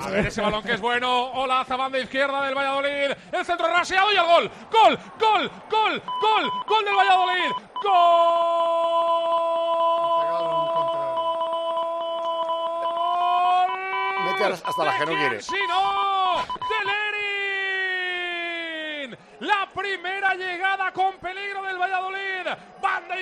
[0.00, 1.32] A ver ese balón que es bueno.
[1.32, 3.16] Hola, banda izquierda del Valladolid.
[3.32, 4.50] El centro raseado y el gol.
[4.70, 7.50] Gol, gol, gol, gol, gol del Valladolid.
[7.82, 8.78] Gol.
[14.24, 15.42] Mete hasta la que no quiere.
[15.42, 16.44] Sí, no.
[19.08, 19.18] Telerín.
[19.40, 22.46] La primera llegada con peligro del Valladolid.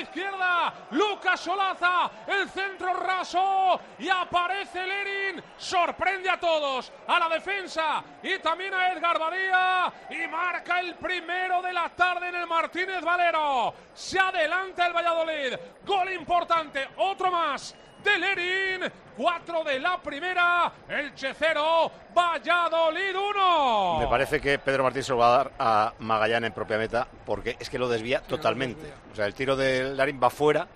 [0.00, 0.72] Izquierda.
[0.90, 2.10] Lucas Solaza.
[2.26, 3.80] El centro raso.
[3.98, 5.42] Y aparece Lerin.
[5.56, 6.92] Sorprende a todos.
[7.06, 8.02] A la defensa.
[8.22, 9.92] Y también a Edgar Badía.
[10.10, 13.74] Y marca el primero de la tarde en el Martínez Valero.
[13.94, 15.54] Se adelanta el Valladolid.
[15.84, 16.88] Gol importante.
[16.96, 17.74] Otro más
[18.04, 18.92] de Lerin.
[19.16, 20.72] Cuatro de la primera.
[20.88, 21.90] El Checero.
[22.14, 23.98] Valladolid 1.
[24.00, 27.06] Me parece que Pedro Martín se lo va a dar a Magallán en propia meta
[27.24, 28.92] porque es que lo desvía totalmente.
[29.12, 30.66] O sea, el tiro de Larín va fuera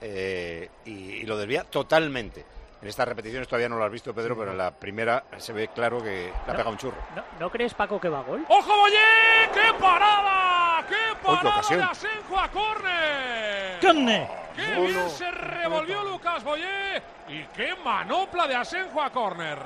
[0.00, 2.44] eh, y, y lo desvía totalmente.
[2.80, 5.66] En estas repeticiones todavía no lo has visto, Pedro, pero en la primera se ve
[5.74, 6.96] claro que le ha pegado un churro.
[7.16, 8.44] ¿No, ¿no crees, Paco, que va a gol?
[8.48, 9.50] ¡Ojo, Boyé!
[9.52, 10.86] ¡Qué parada!
[10.88, 11.80] ¡Qué parada ocasión.
[11.80, 13.80] de Asenjo a córner!
[13.80, 14.47] ¡Córner!
[14.66, 17.02] ¡Qué bien se revolvió Lucas Boyé!
[17.28, 19.58] ¡Y qué manopla de Asenjo a córner!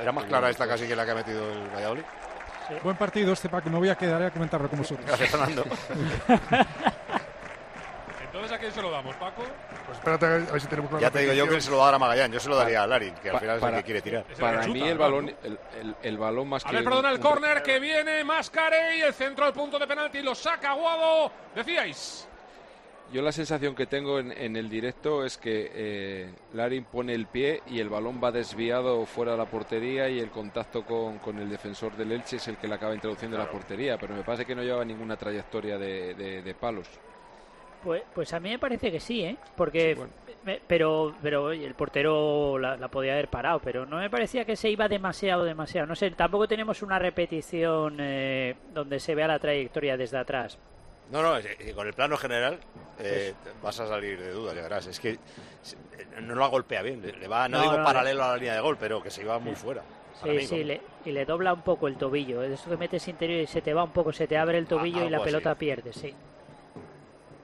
[0.00, 2.02] Era más clara esta casi que la que ha metido el Valladolid.
[2.82, 3.68] Buen partido este, Paco.
[3.68, 5.04] Me voy a quedar a comentarlo con vosotros.
[5.06, 5.64] Gracias, Fernando.
[8.24, 9.42] Entonces, ¿a quién se lo damos, Paco?
[9.86, 11.82] Pues espérate a ver si tenemos una Ya te digo yo que se lo va
[11.82, 12.30] a dar a Magallán.
[12.30, 14.24] Yo se lo daría a Larín, que al final es el que quiere tirar.
[14.38, 17.22] Para mí el balón, el, el- el balón más A que ver, perdona, el un-
[17.22, 21.32] córner que viene, Mascare y el centro al punto de penalti lo saca Aguado.
[21.56, 22.28] Decíais.
[23.12, 27.26] Yo la sensación que tengo en, en el directo es que eh, Larin pone el
[27.26, 31.36] pie y el balón va desviado fuera de la portería y el contacto con, con
[31.40, 34.22] el defensor del Elche es el que le acaba introduciendo en la portería, pero me
[34.22, 36.86] parece que no lleva ninguna trayectoria de, de- de palos.
[37.82, 39.36] Pues, pues a mí me parece que sí, ¿eh?
[39.56, 40.12] Porque, Sí, bueno.
[40.44, 44.44] me- pero, pero oye, el portero la, la podía haber parado, pero no me parecía
[44.44, 45.86] que se iba demasiado, demasiado.
[45.88, 50.58] No sé, tampoco tenemos una repetición eh, donde se vea la trayectoria desde atrás.
[51.10, 52.58] No, no, eh, con el plano general
[53.00, 54.86] eh, vas a salir de dudas, ya verás.
[54.86, 55.18] Es que eh,
[56.20, 57.02] no la golpea bien.
[57.02, 59.22] Le, va, no, No, digo no, paralelo a la línea de gol, pero que se
[59.22, 59.82] iba muy fuera.
[60.22, 62.42] Sí, mí, sí, le- y le dobla un poco el tobillo.
[62.42, 65.04] Eso que metes interior y se te va un poco, se te abre el tobillo
[65.04, 65.24] y la así.
[65.26, 66.14] pelota pierde, sí.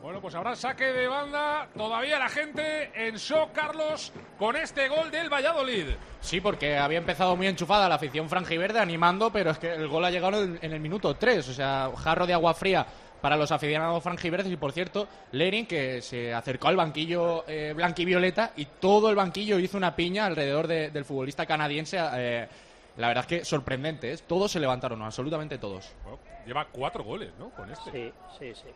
[0.03, 1.69] Bueno, pues habrá saque de banda.
[1.77, 5.87] Todavía la gente en shock, Carlos, con este gol del Valladolid.
[6.21, 10.05] Sí, porque había empezado muy enchufada la afición franjiverde animando, pero es que el gol
[10.05, 11.49] ha llegado en, en el minuto 3.
[11.49, 12.87] O sea, jarro de agua fría
[13.21, 14.51] para los aficionados franjiverdes.
[14.53, 19.59] Y por cierto, Lerin, que se acercó al banquillo eh, blanquivioleta y todo el banquillo
[19.59, 21.99] hizo una piña alrededor de- del futbolista canadiense.
[22.15, 22.49] eh,
[22.97, 24.17] la verdad es que sorprendente, ¿eh?
[24.27, 25.93] Todos se levantaron, absolutamente todos.
[26.03, 27.51] Bueno, lleva cuatro goles, ¿no?
[27.51, 27.91] Con este.
[27.91, 28.69] Sí, sí, sí.